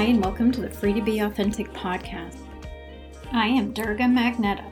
[0.00, 2.38] Hi, and welcome to the Free to Be Authentic podcast.
[3.32, 4.64] I am Durga Magneta.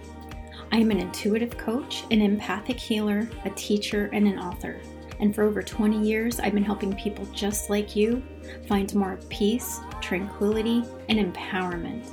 [0.72, 4.80] I am an intuitive coach, an empathic healer, a teacher, and an author.
[5.21, 8.22] And for over 20 years, I've been helping people just like you
[8.69, 12.10] find more peace, tranquility, and empowerment.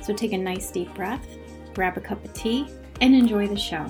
[0.00, 1.26] So take a nice deep breath,
[1.74, 2.66] grab a cup of tea,
[3.02, 3.84] and enjoy the show.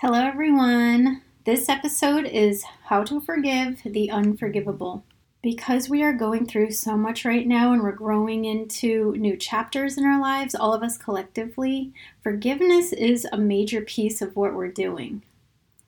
[0.00, 1.22] Hello, everyone.
[1.42, 5.02] This episode is How to Forgive the Unforgivable.
[5.42, 9.98] Because we are going through so much right now and we're growing into new chapters
[9.98, 14.70] in our lives, all of us collectively, forgiveness is a major piece of what we're
[14.70, 15.24] doing.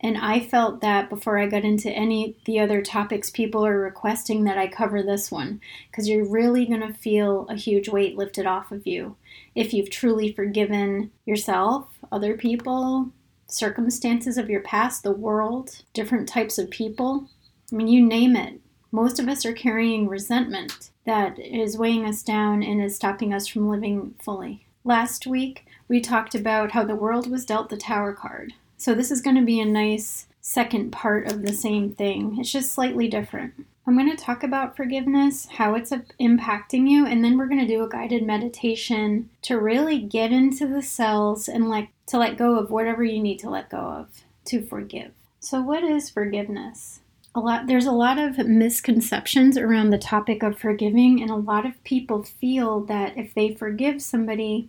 [0.00, 4.42] And I felt that before I got into any the other topics people are requesting
[4.42, 8.47] that I cover this one because you're really going to feel a huge weight lifted
[8.47, 9.14] off of you
[9.55, 13.12] if you've truly forgiven yourself, other people,
[13.53, 17.29] circumstances of your past, the world, different types of people.
[17.73, 18.61] I mean, you name it.
[18.92, 23.47] Most of us are carrying resentment that is weighing us down and is stopping us
[23.47, 24.67] from living fully.
[24.84, 28.55] Last week, we talked about how the world was dealt the tower card.
[28.77, 32.39] So, this is going to be a nice second part of the same thing.
[32.39, 33.67] It's just slightly different.
[33.91, 37.58] I'm going to talk about forgiveness, how it's uh, impacting you, and then we're going
[37.58, 42.38] to do a guided meditation to really get into the cells and like to let
[42.38, 45.11] go of whatever you need to let go of to forgive.
[45.41, 47.00] So what is forgiveness?
[47.34, 51.66] A lot there's a lot of misconceptions around the topic of forgiving and a lot
[51.66, 54.68] of people feel that if they forgive somebody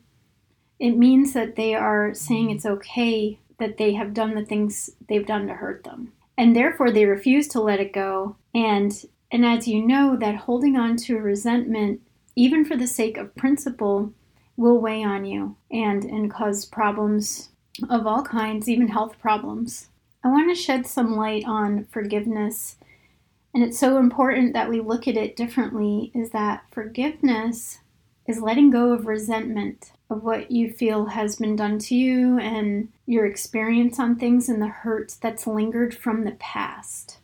[0.79, 5.27] it means that they are saying it's okay that they have done the things they've
[5.27, 9.67] done to hurt them and therefore they refuse to let it go and and as
[9.67, 12.01] you know that holding on to resentment
[12.35, 14.13] even for the sake of principle
[14.57, 17.49] will weigh on you and and cause problems
[17.89, 19.89] of all kinds even health problems
[20.23, 22.77] i want to shed some light on forgiveness
[23.53, 27.79] and it's so important that we look at it differently is that forgiveness
[28.27, 32.89] is letting go of resentment of what you feel has been done to you and
[33.05, 37.17] your experience on things and the hurt that's lingered from the past.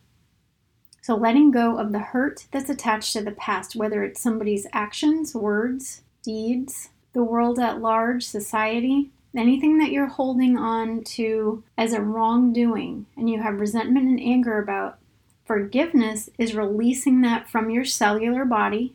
[1.08, 5.34] So, letting go of the hurt that's attached to the past, whether it's somebody's actions,
[5.34, 12.02] words, deeds, the world at large, society, anything that you're holding on to as a
[12.02, 14.98] wrongdoing and you have resentment and anger about,
[15.46, 18.92] forgiveness is releasing that from your cellular body,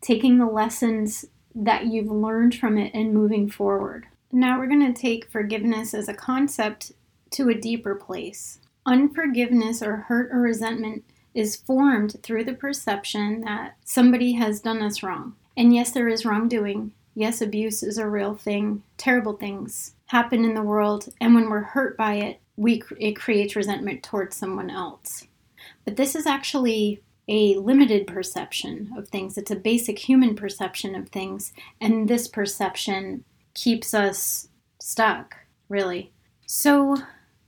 [0.00, 4.06] taking the lessons that you've learned from it and moving forward.
[4.32, 6.92] Now we're going to take forgiveness as a concept
[7.32, 8.60] to a deeper place.
[8.86, 15.02] Unforgiveness or hurt or resentment is formed through the perception that somebody has done us
[15.02, 15.34] wrong.
[15.56, 16.92] And yes, there is wrongdoing.
[17.14, 18.82] Yes, abuse is a real thing.
[18.96, 23.56] Terrible things happen in the world, and when we're hurt by it, we it creates
[23.56, 25.26] resentment towards someone else.
[25.84, 29.38] But this is actually a limited perception of things.
[29.38, 33.24] It's a basic human perception of things, and this perception
[33.54, 34.48] keeps us
[34.80, 35.36] stuck,
[35.68, 36.12] really.
[36.46, 36.96] So,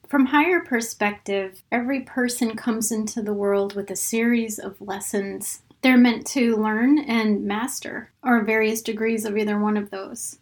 [0.08, 5.96] from higher perspective, every person comes into the world with a series of lessons they're
[5.96, 10.38] meant to learn and master, or various degrees of either one of those.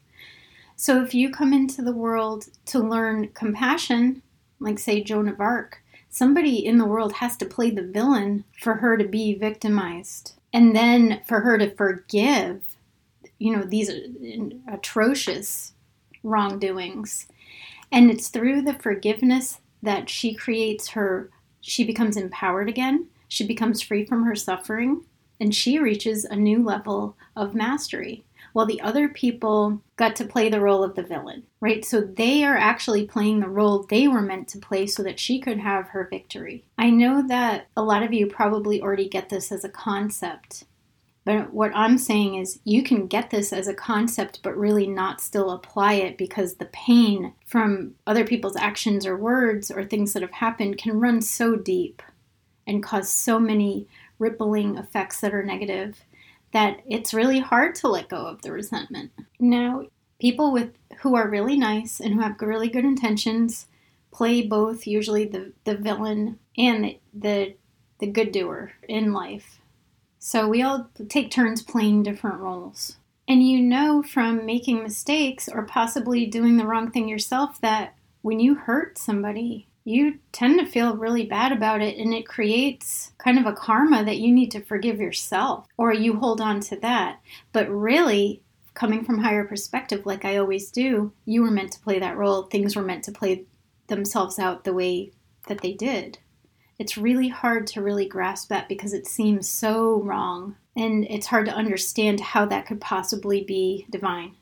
[0.74, 4.22] So, if you come into the world to learn compassion,
[4.58, 8.76] like say Joan of Arc, somebody in the world has to play the villain for
[8.76, 10.32] her to be victimized.
[10.52, 12.62] And then for her to forgive,
[13.38, 14.00] you know, these uh,
[14.72, 15.74] atrocious
[16.22, 17.26] wrongdoings.
[17.94, 23.06] And it's through the forgiveness that she creates her, she becomes empowered again.
[23.28, 25.04] She becomes free from her suffering
[25.38, 30.48] and she reaches a new level of mastery while the other people got to play
[30.48, 31.84] the role of the villain, right?
[31.84, 35.38] So they are actually playing the role they were meant to play so that she
[35.38, 36.64] could have her victory.
[36.76, 40.64] I know that a lot of you probably already get this as a concept.
[41.24, 45.22] But what I'm saying is, you can get this as a concept, but really not
[45.22, 50.22] still apply it because the pain from other people's actions or words or things that
[50.22, 52.02] have happened can run so deep
[52.66, 53.88] and cause so many
[54.18, 56.00] rippling effects that are negative
[56.52, 59.10] that it's really hard to let go of the resentment.
[59.40, 59.86] Now,
[60.20, 63.66] people with who are really nice and who have really good intentions
[64.12, 67.54] play both usually the, the villain and the, the
[67.98, 69.60] the good doer in life.
[70.26, 72.96] So we all take turns playing different roles.
[73.28, 78.40] And you know from making mistakes or possibly doing the wrong thing yourself that when
[78.40, 83.38] you hurt somebody, you tend to feel really bad about it and it creates kind
[83.38, 87.20] of a karma that you need to forgive yourself or you hold on to that.
[87.52, 88.40] But really,
[88.72, 92.44] coming from higher perspective, like I always do, you were meant to play that role.
[92.44, 93.44] Things were meant to play
[93.88, 95.12] themselves out the way
[95.48, 96.16] that they did.
[96.78, 101.46] It's really hard to really grasp that because it seems so wrong and it's hard
[101.46, 104.34] to understand how that could possibly be divine.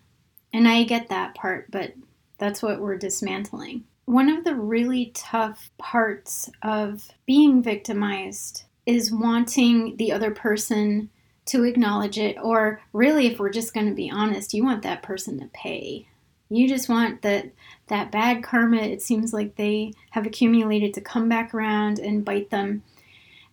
[0.52, 1.92] And I get that part, but
[2.38, 3.84] that's what we're dismantling.
[4.04, 11.10] One of the really tough parts of being victimized is wanting the other person
[11.46, 15.02] to acknowledge it, or really, if we're just going to be honest, you want that
[15.02, 16.08] person to pay.
[16.52, 17.50] You just want that
[17.88, 18.78] that bad karma.
[18.78, 22.82] It seems like they have accumulated to come back around and bite them.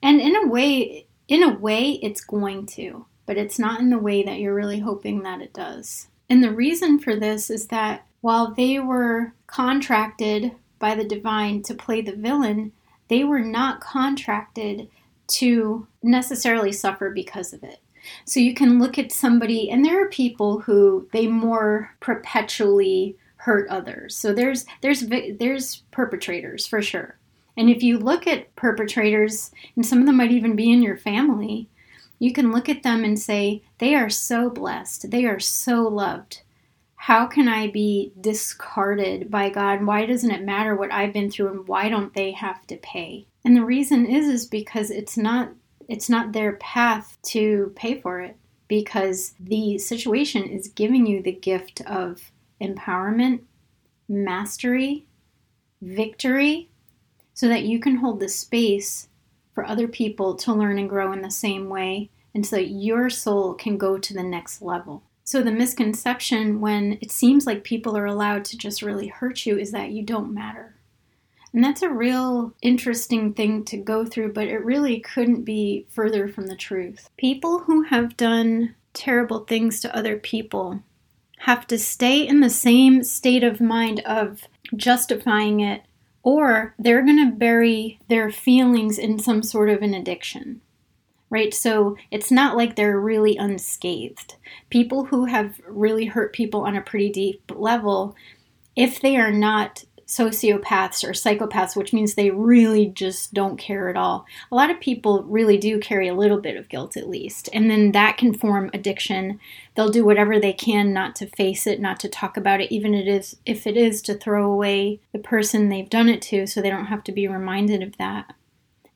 [0.01, 3.97] And in a way, in a way, it's going to, but it's not in the
[3.97, 6.07] way that you're really hoping that it does.
[6.29, 11.73] And the reason for this is that while they were contracted by the divine to
[11.73, 12.71] play the villain,
[13.07, 14.89] they were not contracted
[15.27, 17.79] to necessarily suffer because of it.
[18.25, 23.69] So you can look at somebody, and there are people who they more perpetually hurt
[23.69, 24.15] others.
[24.15, 27.17] So there's there's there's perpetrators for sure.
[27.57, 30.97] And if you look at perpetrators, and some of them might even be in your
[30.97, 31.69] family,
[32.17, 36.41] you can look at them and say they are so blessed, they are so loved
[37.01, 39.85] how can I be discarded by God?
[39.85, 43.25] Why doesn't it matter what I've been through and why don't they have to pay?
[43.45, 45.49] And the reason is is because it's not
[45.89, 48.37] it's not their path to pay for it
[48.67, 52.31] because the situation is giving you the gift of
[52.61, 53.41] empowerment,
[54.07, 55.05] mastery,
[55.81, 56.69] victory
[57.33, 59.07] so that you can hold the space
[59.53, 63.09] for other people to learn and grow in the same way and so that your
[63.09, 65.03] soul can go to the next level.
[65.23, 69.57] So, the misconception when it seems like people are allowed to just really hurt you
[69.57, 70.75] is that you don't matter.
[71.53, 76.27] And that's a real interesting thing to go through, but it really couldn't be further
[76.27, 77.09] from the truth.
[77.17, 80.83] People who have done terrible things to other people
[81.39, 84.43] have to stay in the same state of mind of
[84.75, 85.83] justifying it,
[86.21, 90.61] or they're going to bury their feelings in some sort of an addiction
[91.29, 91.53] right?
[91.53, 94.35] So it's not like they're really unscathed.
[94.69, 98.15] People who have really hurt people on a pretty deep level,
[98.75, 103.95] if they are not sociopaths or psychopaths, which means they really just don't care at
[103.95, 104.25] all.
[104.51, 107.69] A lot of people really do carry a little bit of guilt at least, and
[107.69, 109.39] then that can form addiction.
[109.75, 112.95] They'll do whatever they can not to face it, not to talk about it, even
[112.95, 116.59] it is if it is to throw away the person they've done it to so
[116.59, 118.33] they don't have to be reminded of that.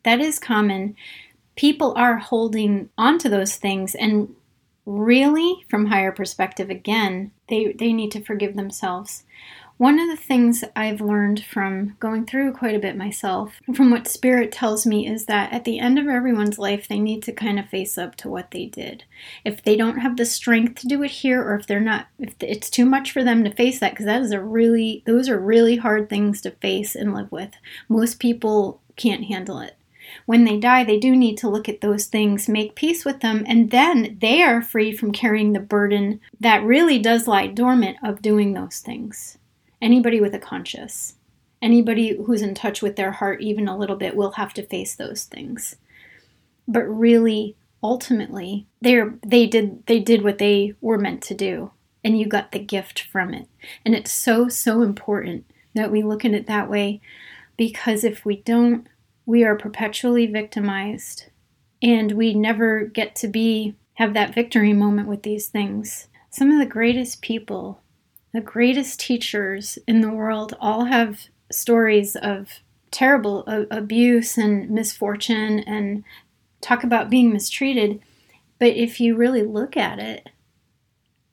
[0.03, 0.95] That is common
[1.55, 4.35] people are holding onto those things and
[4.85, 9.23] really from higher perspective again they they need to forgive themselves
[9.77, 14.07] one of the things I've learned from going through quite a bit myself, from what
[14.07, 17.59] Spirit tells me, is that at the end of everyone's life, they need to kind
[17.59, 19.03] of face up to what they did.
[19.43, 22.35] If they don't have the strength to do it here, or if they're not, if
[22.39, 25.39] it's too much for them to face that, because that is a really, those are
[25.39, 27.51] really hard things to face and live with.
[27.89, 29.75] Most people can't handle it
[30.25, 33.43] when they die, they do need to look at those things, make peace with them,
[33.47, 38.21] and then they are free from carrying the burden that really does lie dormant of
[38.21, 39.37] doing those things.
[39.83, 41.15] Anybody with a conscience,
[41.61, 44.95] anybody who's in touch with their heart even a little bit will have to face
[44.95, 45.75] those things.
[46.65, 51.71] But really, ultimately, they they did they did what they were meant to do,
[52.01, 53.49] and you got the gift from it.
[53.85, 57.01] And it's so so important that we look at it that way
[57.57, 58.87] because if we don't
[59.25, 61.25] we are perpetually victimized
[61.81, 66.07] and we never get to be have that victory moment with these things.
[66.29, 67.82] Some of the greatest people,
[68.33, 72.59] the greatest teachers in the world all have stories of
[72.91, 76.03] terrible uh, abuse and misfortune and
[76.61, 78.01] talk about being mistreated.
[78.59, 80.29] But if you really look at it,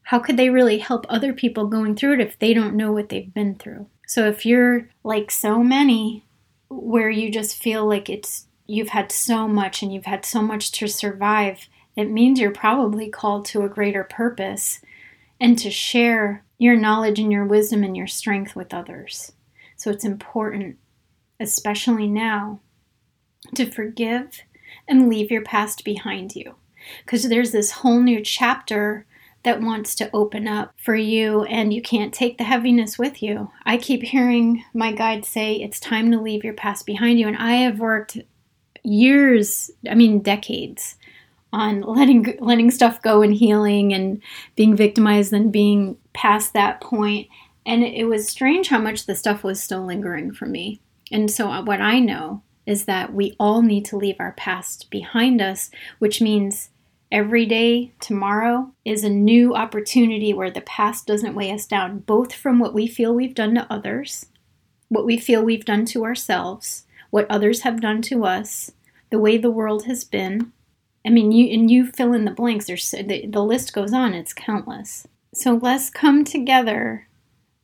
[0.02, 3.08] how could they really help other people going through it if they don't know what
[3.08, 3.86] they've been through?
[4.06, 6.24] So if you're like so many
[6.68, 10.72] where you just feel like it's you've had so much and you've had so much
[10.72, 14.80] to survive, it means you're probably called to a greater purpose
[15.40, 19.32] and to share your knowledge and your wisdom and your strength with others.
[19.76, 20.76] So it's important,
[21.40, 22.60] especially now,
[23.54, 24.42] to forgive
[24.86, 26.56] and leave your past behind you.
[27.04, 29.06] Because there's this whole new chapter
[29.42, 33.50] that wants to open up for you and you can't take the heaviness with you.
[33.64, 37.38] I keep hearing my guide say it's time to leave your past behind you and
[37.38, 38.18] I have worked
[38.82, 40.96] years, I mean decades
[41.52, 44.22] on letting letting stuff go and healing and
[44.56, 47.28] being victimized and being past that point
[47.66, 50.80] and it was strange how much the stuff was still lingering for me.
[51.12, 54.90] And so uh, what I know is that we all need to leave our past
[54.90, 56.70] behind us, which means
[57.12, 62.32] Every day, tomorrow, is a new opportunity where the past doesn't weigh us down, both
[62.32, 64.26] from what we feel we've done to others
[64.90, 68.72] what we feel we've done to ourselves, what others have done to us,
[69.08, 70.52] the way the world has been.
[71.04, 72.66] I mean, you and you fill in the blanks.
[72.66, 74.14] There's the, the list goes on.
[74.14, 75.06] It's countless.
[75.32, 77.06] So let's come together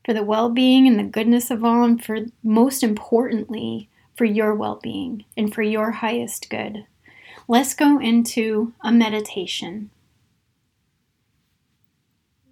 [0.05, 5.25] for the well-being and the goodness of all, and for most importantly, for your well-being
[5.37, 6.87] and for your highest good.
[7.49, 9.91] Let's go into a meditation.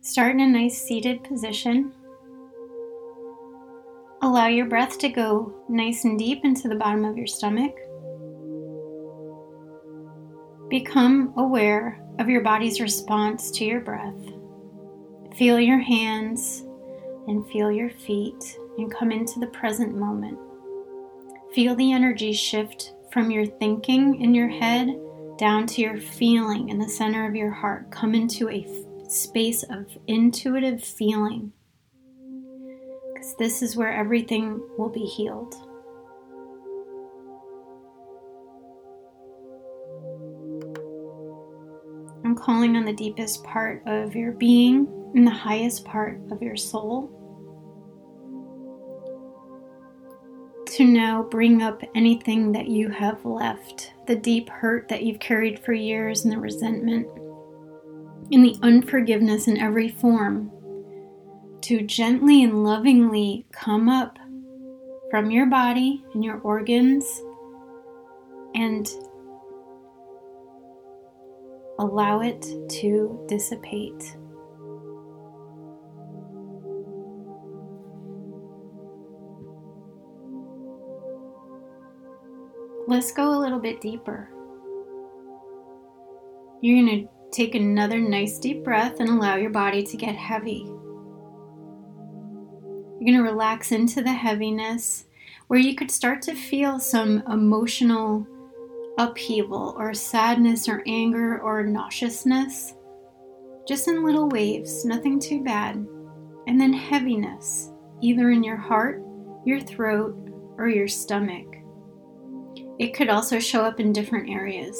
[0.00, 1.92] Start in a nice seated position.
[4.20, 7.74] Allow your breath to go nice and deep into the bottom of your stomach.
[10.74, 14.18] Become aware of your body's response to your breath.
[15.36, 16.64] Feel your hands
[17.28, 20.36] and feel your feet and come into the present moment.
[21.52, 24.98] Feel the energy shift from your thinking in your head
[25.38, 27.92] down to your feeling in the center of your heart.
[27.92, 28.66] Come into a
[29.08, 31.52] space of intuitive feeling.
[33.14, 35.54] Because this is where everything will be healed.
[42.36, 47.10] Calling on the deepest part of your being and the highest part of your soul.
[50.66, 55.58] To now bring up anything that you have left, the deep hurt that you've carried
[55.60, 57.06] for years and the resentment
[58.32, 60.50] and the unforgiveness in every form,
[61.62, 64.18] to gently and lovingly come up
[65.10, 67.22] from your body and your organs
[68.54, 68.88] and
[71.78, 74.16] allow it to dissipate.
[82.86, 84.28] Let's go a little bit deeper.
[86.60, 90.62] You're going to Take another nice deep breath and allow your body to get heavy.
[93.00, 95.06] You're going to relax into the heaviness
[95.48, 98.24] where you could start to feel some emotional
[98.98, 102.74] upheaval or sadness or anger or nauseousness.
[103.66, 105.76] Just in little waves, nothing too bad.
[106.46, 107.72] And then heaviness,
[108.02, 109.02] either in your heart,
[109.44, 110.16] your throat,
[110.58, 111.46] or your stomach.
[112.78, 114.76] It could also show up in different areas.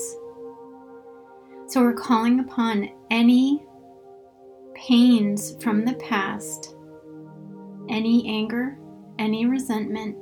[1.67, 3.65] So we're calling upon any
[4.75, 6.77] pains from the past,
[7.89, 8.79] any anger,
[9.19, 10.17] any resentment,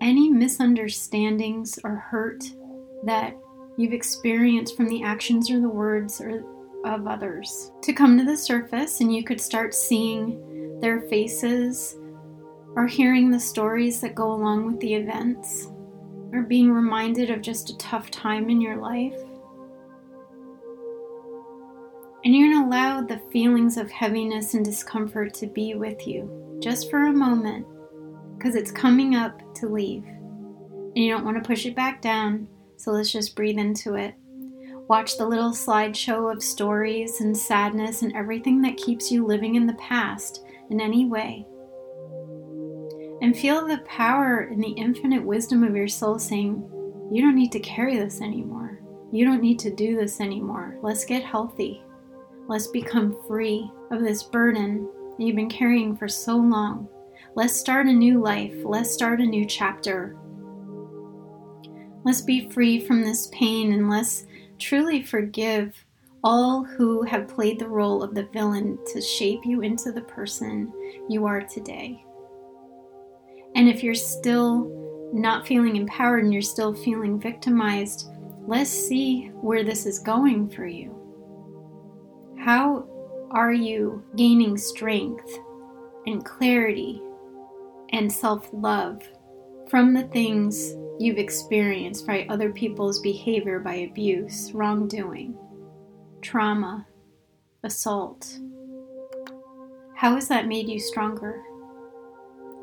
[0.00, 2.44] any misunderstandings or hurt
[3.04, 3.36] that
[3.76, 6.44] you've experienced from the actions or the words or
[6.84, 11.96] of others to come to the surface and you could start seeing their faces
[12.74, 15.68] or hearing the stories that go along with the events
[16.32, 19.14] or being reminded of just a tough time in your life
[22.24, 26.58] and you're going to allow the feelings of heaviness and discomfort to be with you
[26.62, 27.66] just for a moment
[28.36, 30.04] because it's coming up to leave.
[30.04, 32.46] And you don't want to push it back down,
[32.82, 34.16] so let's just breathe into it.
[34.88, 39.68] Watch the little slideshow of stories and sadness and everything that keeps you living in
[39.68, 41.46] the past in any way.
[43.22, 46.68] And feel the power and the infinite wisdom of your soul saying,
[47.12, 48.80] You don't need to carry this anymore.
[49.12, 50.76] You don't need to do this anymore.
[50.82, 51.84] Let's get healthy.
[52.48, 56.88] Let's become free of this burden that you've been carrying for so long.
[57.36, 58.56] Let's start a new life.
[58.64, 60.16] Let's start a new chapter.
[62.04, 64.26] Let's be free from this pain and let's
[64.58, 65.84] truly forgive
[66.24, 70.72] all who have played the role of the villain to shape you into the person
[71.08, 72.04] you are today.
[73.54, 78.08] And if you're still not feeling empowered and you're still feeling victimized,
[78.46, 80.98] let's see where this is going for you.
[82.38, 82.86] How
[83.30, 85.38] are you gaining strength
[86.06, 87.00] and clarity
[87.90, 89.02] and self love
[89.68, 95.36] from the things you've experienced by other people's behavior by abuse, wrongdoing,
[96.20, 96.86] trauma,
[97.64, 98.38] assault?
[99.96, 101.42] How has that made you stronger?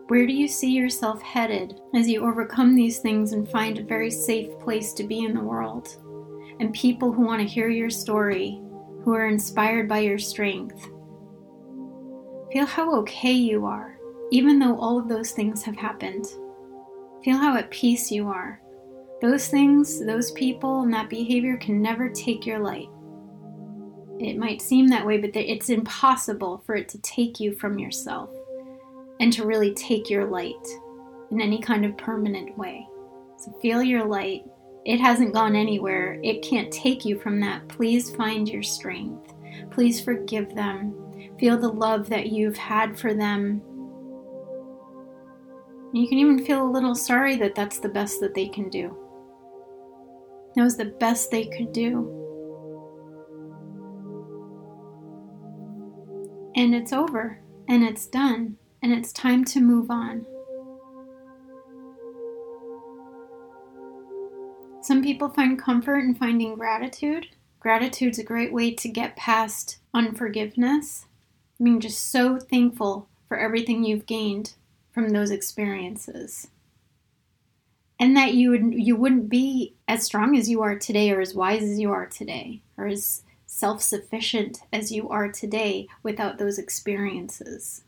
[0.08, 4.10] Where do you see yourself headed as you overcome these things and find a very
[4.10, 5.98] safe place to be in the world?
[6.62, 8.62] And people who want to hear your story
[9.04, 10.82] who are inspired by your strength.
[12.54, 13.98] Feel how okay you are,
[14.32, 16.26] even though all of those things have happened.
[17.24, 18.62] Feel how at peace you are.
[19.22, 22.90] Those things, those people, and that behavior can never take your light.
[24.20, 28.30] It might seem that way, but it's impossible for it to take you from yourself
[29.20, 30.68] and to really take your light
[31.32, 32.88] in any kind of permanent way.
[33.38, 34.44] So feel your light
[34.86, 36.20] it hasn't gone anywhere.
[36.24, 37.68] It can't take you from that.
[37.68, 39.34] Please find your strength.
[39.72, 40.96] Please forgive them.
[41.40, 43.62] Feel the love that you've had for them.
[45.92, 48.96] You can even feel a little sorry that that's the best that they can do.
[50.56, 52.16] That was the best they could do.
[56.56, 60.26] And it's over, and it's done, and it's time to move on.
[64.82, 67.28] Some people find comfort in finding gratitude.
[67.60, 71.06] Gratitude's a great way to get past unforgiveness.
[71.60, 74.54] I mean, just so thankful for everything you've gained
[75.00, 76.48] from those experiences.
[78.00, 81.34] And that you would you wouldn't be as strong as you are today or as
[81.34, 87.84] wise as you are today or as self-sufficient as you are today without those experiences.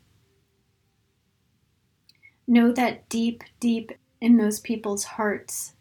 [2.46, 5.74] Know that deep deep in those people's hearts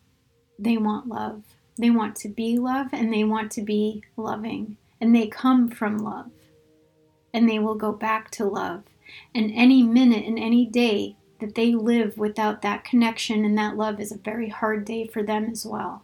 [0.60, 1.44] they want love.
[1.78, 4.78] They want to be love and they want to be loving.
[5.00, 6.32] And they come from love.
[7.34, 8.84] And they will go back to love.
[9.34, 14.00] And any minute and any day that they live without that connection and that love
[14.00, 16.04] is a very hard day for them as well.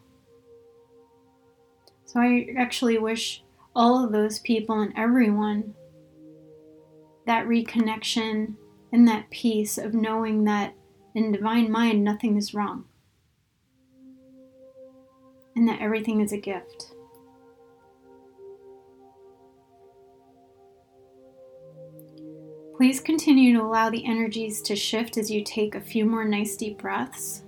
[2.06, 3.44] So I actually wish
[3.76, 5.74] all of those people and everyone
[7.26, 8.56] that reconnection
[8.92, 10.74] and that peace of knowing that
[11.14, 12.86] in divine mind nothing is wrong
[15.56, 16.94] and that everything is a gift.
[22.78, 26.56] Please continue to allow the energies to shift as you take a few more nice
[26.56, 27.44] deep breaths.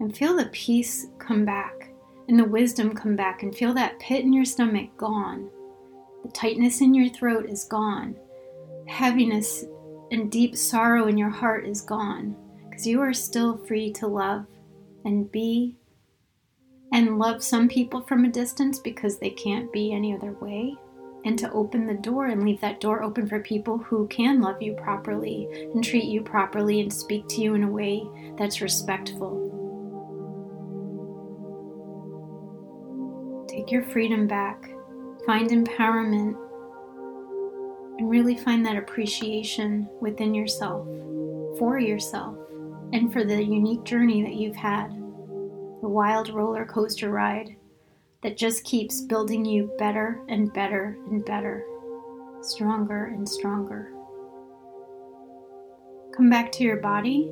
[0.00, 1.90] And feel the peace come back
[2.30, 5.50] and the wisdom come back, and feel that pit in your stomach gone.
[6.22, 8.14] The tightness in your throat is gone.
[8.86, 9.64] Heaviness
[10.12, 12.36] and deep sorrow in your heart is gone
[12.68, 14.46] because you are still free to love
[15.04, 15.76] and be
[16.92, 20.76] and love some people from a distance because they can't be any other way,
[21.24, 24.60] and to open the door and leave that door open for people who can love
[24.62, 28.02] you properly and treat you properly and speak to you in a way
[28.38, 29.46] that's respectful.
[33.48, 34.70] Take your freedom back,
[35.26, 36.36] find empowerment,
[37.98, 40.86] and really find that appreciation within yourself,
[41.58, 42.36] for yourself,
[42.92, 44.90] and for the unique journey that you've had
[45.80, 47.56] the wild roller coaster ride
[48.22, 51.64] that just keeps building you better and better and better,
[52.42, 53.92] stronger and stronger.
[56.14, 57.30] Come back to your body.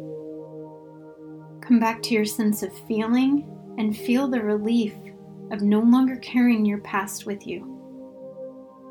[1.61, 3.47] Come back to your sense of feeling
[3.77, 4.95] and feel the relief
[5.51, 7.75] of no longer carrying your past with you.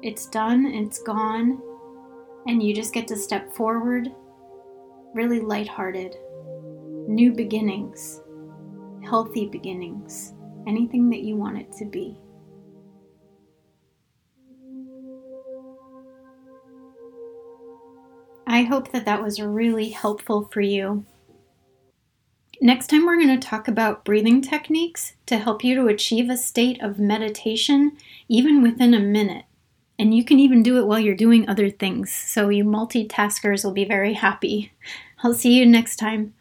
[0.03, 1.61] It's done, it's gone,
[2.47, 4.09] and you just get to step forward
[5.13, 6.15] really lighthearted.
[7.07, 8.21] New beginnings
[9.07, 10.33] healthy beginnings,
[10.67, 12.17] anything that you want it to be.
[18.45, 21.05] I hope that that was really helpful for you.
[22.59, 26.37] Next time, we're going to talk about breathing techniques to help you to achieve a
[26.37, 29.45] state of meditation even within a minute.
[29.99, 33.73] And you can even do it while you're doing other things, so you multitaskers will
[33.73, 34.71] be very happy.
[35.23, 36.33] I'll see you next time.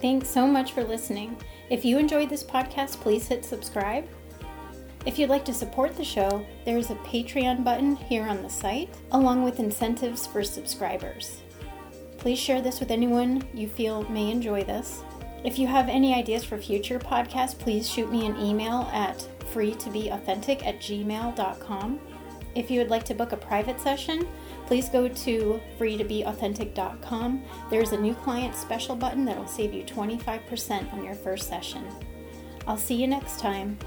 [0.00, 1.36] Thanks so much for listening.
[1.70, 4.08] If you enjoyed this podcast, please hit subscribe.
[5.04, 8.88] If you'd like to support the show, there's a Patreon button here on the site,
[9.12, 11.42] along with incentives for subscribers.
[12.16, 15.02] Please share this with anyone you feel may enjoy this.
[15.44, 19.18] If you have any ideas for future podcasts, please shoot me an email at
[19.52, 22.00] freetobeauthentic at gmail.com.
[22.54, 24.26] If you would like to book a private session,
[24.68, 27.42] please go to freetobeauthentic.com.
[27.70, 31.82] There's a new client special button that will save you 25% on your first session.
[32.66, 33.78] I'll see you next time.